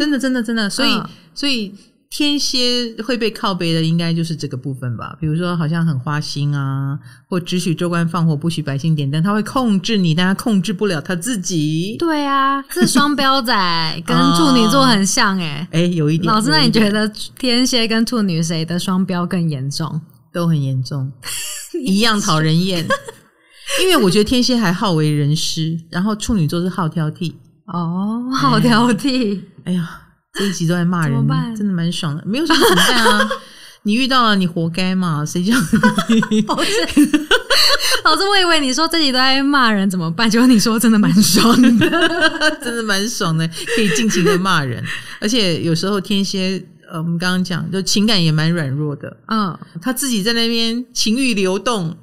[0.00, 0.68] 真的，真的，真的。
[0.68, 1.72] 所以，哦、所以
[2.14, 5.16] 天蝎会被靠背的，应该就是这个部分吧？
[5.18, 11.96] 比如说，好像很花心啊，或只许州官放火，不许百姓点灯，他会控制你，但他控制不了他自己。
[11.98, 16.30] 对啊，这双标仔跟处女座很像哎、欸， 哎、哦，有一点。
[16.30, 19.98] 老师，那你觉得天蝎跟处女谁的双标更严重？
[20.30, 21.10] 都很严重，
[21.82, 22.86] 一样讨人厌。
[23.80, 27.32] 因为我觉得天蝎还好为人师，然后处女座是好挑剔。
[27.68, 29.40] 哦，好挑剔。
[29.64, 30.01] 哎呀，
[30.38, 32.22] 这一集都在骂人，真的蛮爽的。
[32.26, 33.30] 没有什么怎么办啊？
[33.84, 35.24] 你遇到了，你活该嘛？
[35.26, 35.54] 谁叫
[36.30, 36.40] 你？
[36.48, 36.70] 老师，
[38.04, 40.30] 老师，我以为你说这集都在骂人怎么办？
[40.30, 41.90] 结果你说真的蛮爽的，
[42.62, 44.82] 真的蛮爽的，可以尽情的骂人。
[45.20, 46.64] 而且有时候天蝎。
[46.90, 49.16] 呃，我们刚刚讲，就情感也蛮软弱的。
[49.28, 51.96] 嗯，他自己在那边情欲流动，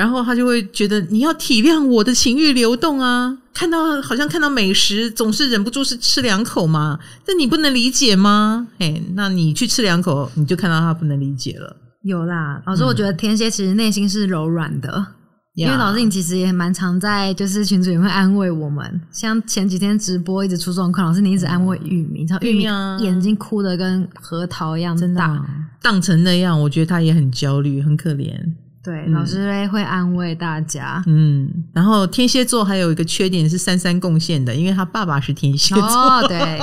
[0.00, 3.36] 然后他就会觉得你要体谅我的情欲流动啊。
[3.52, 6.98] 看到好像看到美食，总是忍不住是吃两口嘛。
[7.22, 8.66] 这你不能理解吗？
[8.78, 11.76] 哎，那你去吃两口，你就看到他不能理解了。
[12.02, 15.06] 有啦，老师，我觉得天蝎其实内心是柔软的。
[15.54, 18.98] 因为老师，你其实也蛮常在，就是群主也会安慰我们。
[19.12, 22.62] 像前几天直播一直出状况，老师你一直安慰玉米，你知道玉米
[23.04, 25.44] 眼睛哭的跟核桃一样大，真的
[25.82, 28.32] 荡成那样，我觉得他也很焦虑，很可怜。
[28.82, 31.02] 对，嗯、老师会安慰大家。
[31.06, 35.84] 嗯，然后天蝎座还有一个缺点是三三贡献的，因为他爸爸是天蝎座。
[35.84, 36.58] 哦，对，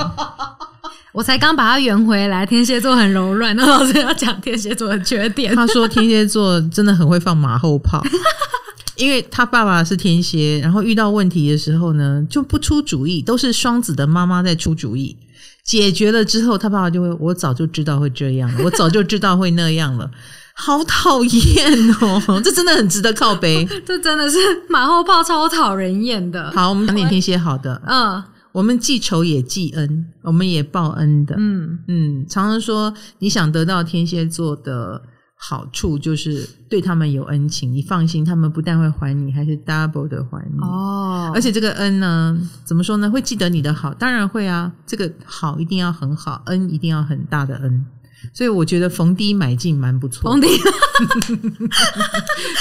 [1.14, 2.44] 我才刚把他圆回来。
[2.44, 5.54] 天蝎座很柔软，那老师要讲天蝎座的缺点。
[5.54, 8.02] 他说天蝎座真的很会放马后炮。
[8.96, 15.16] 因为他爸爸是天蝎，然后遇到问题的时候呢，就不出主意，都是双子的妈妈在出主意。
[15.62, 20.10] 解决了之后，他爸爸就会：“我早就知道会这样了，我早就知道会那样了。”
[20.60, 22.20] 好讨厌哦！
[22.44, 26.50] 这真的很值得靠背， 这真的是马后炮，超讨人厌的。
[26.50, 27.80] 好，我们讲点天蝎好的。
[27.86, 31.36] 嗯，我们记仇也记恩，我们也报恩的。
[31.38, 35.00] 嗯嗯，常常说你想得到天蝎座的。
[35.40, 40.58] 好处就是对他们有恩情，你放心，他们不但会还你，还是 double 的还你。
[40.60, 43.08] 哦，而且这个恩呢，怎么说呢？
[43.08, 44.72] 会记得你的好，当然会啊。
[44.84, 47.86] 这个好一定要很好，恩一定要很大的恩。
[48.32, 50.30] 所以我觉得逢低买进蛮不错。
[50.30, 50.48] 逢低，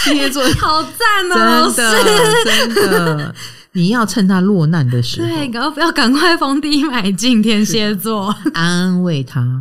[0.03, 1.73] 天蝎座 好赞哦！
[1.75, 3.35] 真的真的。
[3.73, 9.59] 你要趁他落难的时候，对，赶快要赶快逢低买进天蝎座， 安慰他，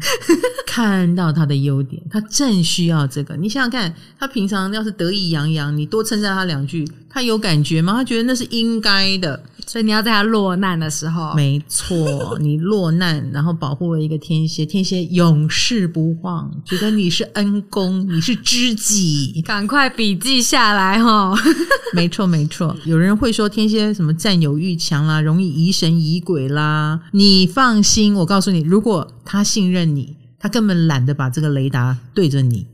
[0.67, 3.37] 看到他的优点，他正需要这个。
[3.37, 7.93] 你想想看，他平常要是得意洋洋，你多称赞他两句，他有感觉吗？
[7.93, 9.43] 他觉得那是应该的。
[9.67, 21.35] 所以你要在他落难的时候，没错，你落难，然后保护了一个天蝎，天蝎永世不忘，觉得你是恩公，你是知己，赶快笔记下来哈。
[21.93, 22.77] 没错，没错。
[22.85, 27.01] 有人会说天蝎什么占有欲强啦，容易疑神疑鬼啦。
[27.13, 32.67] 你放心，我告诉你，如果他信任你，他根本懒得把这个雷达对着你，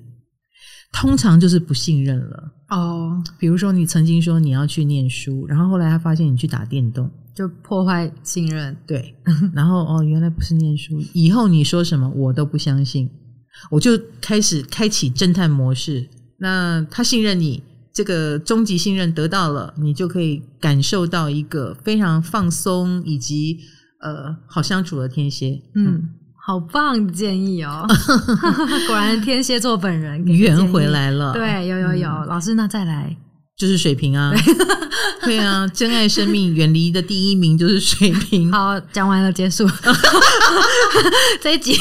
[0.92, 2.52] 通常就是不信任了。
[2.68, 8.76] 哦，比如说你曾经说你要去念书，然后后来他发现你去打电动，就破坏信任。
[8.86, 9.14] 对，
[9.52, 13.10] 然后哦，原来不是念书，以后你说什么我都不相信，
[13.70, 16.08] 我就开始开启侦探模式。
[16.38, 23.58] 那他信任你，这个终极信任得到了，你就可以感受到一个非常放松以及
[24.00, 25.62] 呃好相处的天蝎。
[25.74, 25.86] 嗯。
[25.94, 26.08] 嗯
[26.44, 27.86] 好棒的建议哦！
[28.88, 31.32] 果然天蝎座本人圆回来了。
[31.32, 33.16] 对，有有有，嗯、老师那再来
[33.56, 34.32] 就是水瓶啊。
[35.22, 38.50] 对啊，珍爱生命远离的第一名就是水瓶。
[38.50, 39.64] 好，讲完了结束
[41.40, 41.76] 这一集。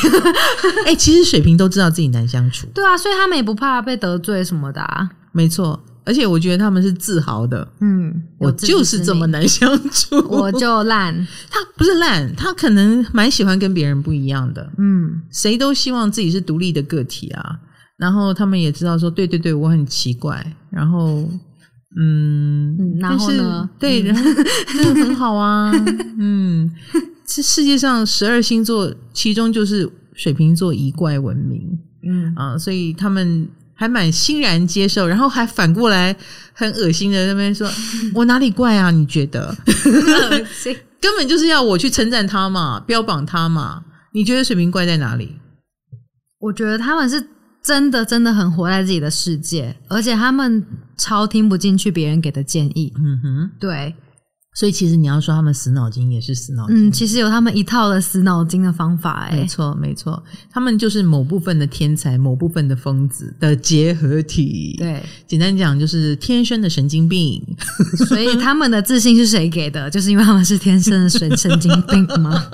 [0.86, 2.68] 哎、欸，其实水瓶都知道自己难相处。
[2.68, 5.10] 对啊，所以他们也不怕被得罪什么的啊。
[5.32, 5.84] 没错。
[6.04, 11.16] 而且我觉得他们是自豪的，嗯，我就是这么难相处， 我就烂。
[11.50, 17.60] 他不是烂，他可能蛮喜欢跟别人不一样的，嗯，谁都希望自己是独立的个体啊。
[17.98, 20.44] 然后他们也知道说，对对对，我很奇怪。
[20.72, 21.30] 然后，
[21.96, 23.70] 嗯，嗯然后呢？
[23.78, 25.72] 对，这、嗯、很好啊。
[26.18, 26.72] 嗯，
[27.28, 33.48] 这世界上十二星座，其中就是水瓶座以怪闻名，嗯啊，所以他们。
[33.82, 36.16] 还蛮欣然接受，然后还反过来
[36.54, 37.68] 很恶心的那边说：
[38.14, 38.92] “我哪里怪啊？
[38.92, 39.58] 你觉得？
[41.02, 43.84] 根本就是要我去称赞他嘛，标榜他嘛？
[44.14, 45.36] 你觉得水瓶怪在哪里？
[46.38, 47.26] 我觉得他们是
[47.64, 50.64] 真的真的很活在自己的世界，而且他们
[50.96, 52.94] 超听不进去别人给的建议。
[53.00, 53.96] 嗯哼，对。”
[54.54, 64.76] 所以其实你要说他们死脑筋也是死脑筋，嗯，其实有他们一套的死脑筋的方法，欸，哎，没错没错，他们就是某部分的天才，某部分的疯子的结合体。
[64.78, 67.42] 对，简单讲就是天生的神经病。
[68.10, 69.90] 所以他们的自信是谁给的？
[69.90, 72.46] 就是因为他们是天生的神神经病吗？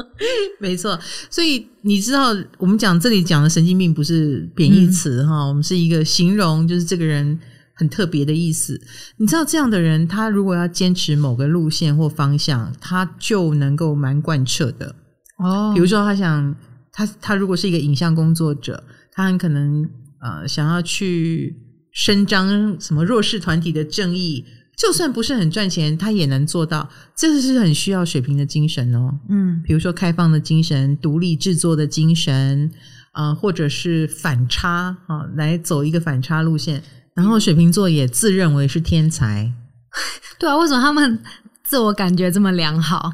[0.58, 7.38] 没错，所以你知道我们讲这里讲的神经病不是贬义词哈，嗯，我们是一个形容，就是这个人。
[7.82, 8.80] 很特别的意思，
[9.16, 14.94] 你知道这样的人，他如果要坚持某个路线或方向，他就能够蛮贯彻的
[15.38, 15.72] 哦。
[15.74, 16.54] 比如说，他想
[16.92, 19.84] 他他如果是一个影像工作者，他很可能
[20.20, 21.56] 呃想要去
[21.90, 24.44] 伸张什么弱势团体的正义，
[24.76, 26.88] 就算不是很赚钱，他也能做到。
[27.16, 29.18] 这是很需要水平的精神哦。
[29.28, 32.70] 嗯，比如说开放的精神、独立制作的精神
[33.10, 36.80] 啊、呃，或者是反差啊，来走一个反差路线。
[37.14, 39.52] 然后水瓶座也自认为是天才，
[40.38, 41.22] 对啊，为什么他们
[41.64, 43.12] 自我感觉这么良好？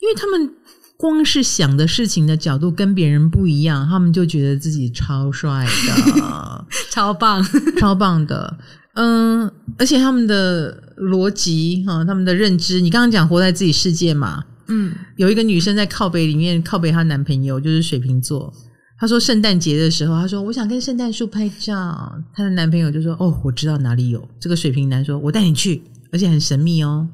[0.00, 0.50] 因为他们
[0.96, 7.42] 光是想的事情的角度跟别人不一样，他们就觉得自己超帅的， 超棒，
[7.78, 8.58] 超棒的。
[8.94, 18.52] 嗯，而且他们的逻辑哈，他们的认知，你刚刚讲活在自己世界嘛，嗯，有一个女生在靠北里面靠北她男朋友，就是水瓶座。
[19.00, 22.22] 她说圣诞节的时候，她说我想跟圣诞树拍照。
[22.34, 25.82] 她的男朋友就说：“哦，我知道哪里有。”这个水瓶男说：“我带你去，
[26.12, 27.08] 而且很神秘哦。”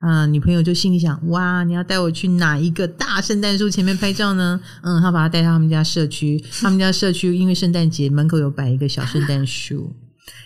[0.00, 9.94] 啊，女朋友就心里想：“哇，你要带我去哪一个大圣诞树前面拍照呢？”嗯，他把他带到他们家社区，他们家社区因为圣诞节门口有摆一个小圣诞树，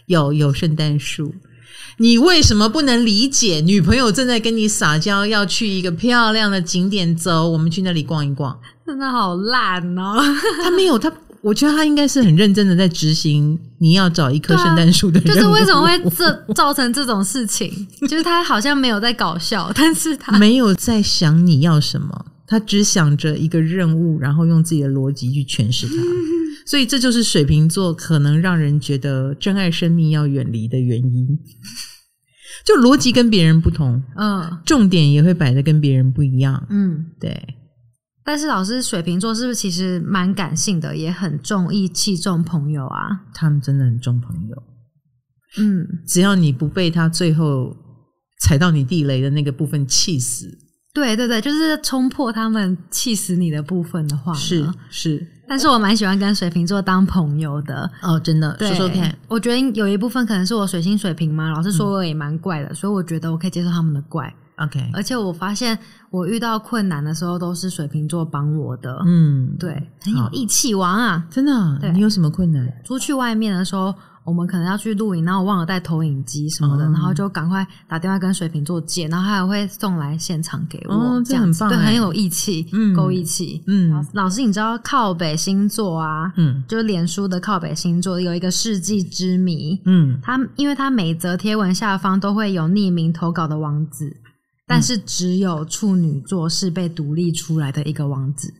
[0.06, 1.34] 有有圣诞树。
[1.98, 3.60] 你为什么不能理解？
[3.64, 8.58] 女朋友正在跟你撒娇，要去一个漂亮的景点，走，我们去那里逛一逛。
[8.86, 10.16] 真的好烂哦！
[10.62, 13.58] 他没有他，我觉得他应该是很认真的在执行。
[13.78, 17.70] 你要找一棵圣诞树的人，就是为什么会这造成这种事情？
[18.08, 25.94] 就是他好像没有在搞笑，但是他没有在想你要什么，他只想着一个任务，然后用自己的逻辑去诠释它。
[26.66, 31.38] 所以这就是水瓶座可能让人觉得珍爱生命要远离的原因。
[32.64, 37.36] 就逻辑跟别人不同，嗯，重点也会摆的跟别人不一样，嗯，对。
[38.24, 43.26] 但是老师，水瓶座是不是其实蛮感性的，也很重义气、重朋友啊？
[43.34, 44.62] 他们真的很重朋友。
[45.58, 47.76] 嗯，只要你不被他最后
[48.40, 50.46] 踩到你地雷的那个部分气死，
[50.94, 55.26] 对对对，就是冲破他们气死你的部分的话，是是。
[55.46, 59.14] 但是我蛮喜欢跟水瓶座当朋友的哦，真的，说说看。
[59.28, 64.32] 我觉得有一部分可能是我水星水瓶嘛，老师说我也蛮怪的，嗯，所以我觉得我可以接受他们的怪。
[64.56, 65.76] OK，而且我发现
[66.10, 69.02] 我遇到困难的时候都是水瓶座帮我的。
[69.04, 71.26] 嗯，对，很有义气王啊！
[71.28, 71.78] 真的啊？
[71.92, 72.72] 你有什么困难？
[72.84, 73.94] 出去外面的时候。
[74.24, 84.04] 我们可能要去露营，然后忘了带投影机什么的，嗯、然后就赶快打电话跟水瓶座借，然后他还会送来现场给我，哦、这样很棒，对，很有义气，嗯，够义气，嗯。
[84.12, 86.32] 老师，你知道靠北星座啊？
[86.36, 94.16] 嗯，就是脸书的靠北星座有一个世纪之谜，嗯，他因为他每则贴文下方都会有匿名投稿的网址，
[94.66, 98.52] 但是只有处女座是被独立出来的一个网址。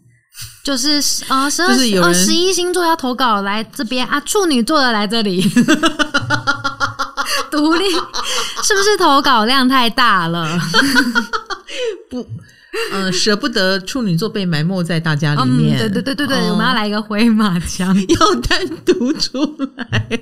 [0.63, 1.69] 就是呃十二
[2.03, 5.43] 呃十一星座要投稿来这边啊，处女座的来这里，
[7.51, 7.85] 独立
[8.63, 10.59] 是不是投稿量太大了？
[12.11, 12.27] 不，
[12.91, 15.77] 呃，舍不得处女座被埋没在大家里面。
[15.77, 19.39] 嗯、对对对对对，哦、我们要来一个回马枪， 要单独出
[19.77, 20.21] 来。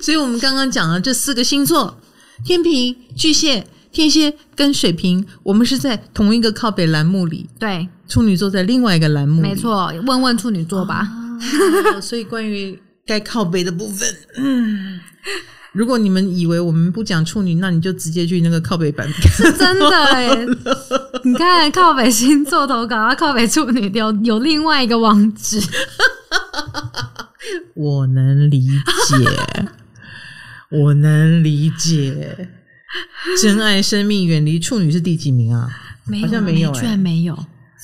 [0.00, 1.98] 所以我们刚刚讲了这四个星座：
[2.44, 3.66] 天平、巨蟹。
[3.92, 7.48] 天蝎跟水瓶，我们是在同一个靠北栏目里。
[7.58, 9.48] 对，处女座在另外一个栏目里。
[9.48, 10.96] 没错，问问处女座吧。
[10.96, 11.40] 啊、
[12.00, 15.00] 所以关于该靠北的部分，嗯，
[15.72, 19.10] 如果你们以为我们不讲处女，那你就直接去那个靠北版。
[19.12, 20.46] 是真的耶，
[21.24, 25.60] 你看靠北星座投稿，啊，靠北处女有有另外一个网址。
[27.74, 28.68] 我能理
[29.08, 29.16] 解，
[30.70, 32.48] 我能理解。
[33.42, 35.68] 珍爱生命，远离处女是第几名啊？
[36.06, 37.34] 没有，好像没有、欸，居然没有，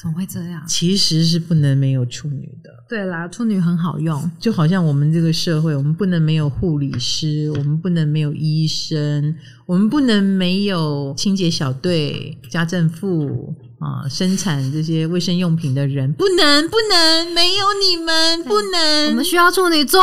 [0.01, 0.63] 怎么会这样？
[0.67, 2.71] 其实是不能没有处女的。
[2.89, 9.35] 对啦，处女很好用，就好像我们这个社会，我们不能没有护理师，我们不能没有医生，
[9.67, 19.09] 我们不能没有清洁小队、家政妇啊，生产这些卫生用品的人，不能，不能没有你们，不能。
[19.11, 20.01] 我们需要处女座，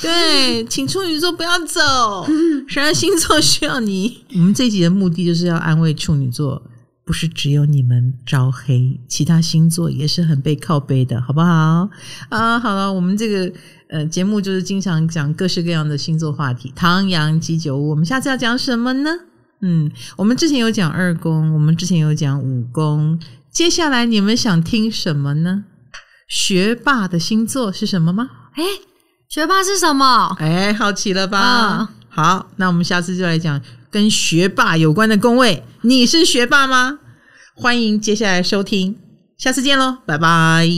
[0.00, 2.26] 对， 请处女座不要走，
[2.68, 4.24] 十二星座需要你。
[4.34, 6.62] 我们这一集的目的就是要安慰处女座。
[7.04, 11.88] 不是只有你们招黑，其他星座也是很被靠背的，好不好？
[12.28, 13.50] 啊，好了，我们这个
[13.88, 19.10] 呃节目就是经常讲各式各样的星座话题，唐阳鸡酒屋，我们下次要讲什么呢？
[19.60, 23.18] 嗯，我们之前有讲二宫，我们之前有讲五宫，
[23.50, 25.64] 接下来你们想听什么呢？
[26.28, 28.28] 学霸的星座是什么吗？
[28.56, 28.62] 诶，
[29.28, 30.36] 学霸是什么？
[30.38, 31.78] 诶，好奇了吧？
[31.80, 33.60] 嗯、好，那我们下次就来讲。
[33.90, 36.98] 跟学霸有关的宫位，你是学霸吗？
[37.54, 38.94] 欢迎接下来收听，
[39.38, 40.68] 下次见喽，拜拜。